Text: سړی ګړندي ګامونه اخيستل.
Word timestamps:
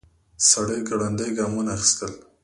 سړی 0.49 0.79
ګړندي 0.89 1.29
ګامونه 1.37 1.69
اخيستل. 1.75 2.13